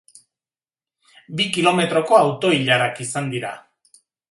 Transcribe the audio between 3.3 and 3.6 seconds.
dira.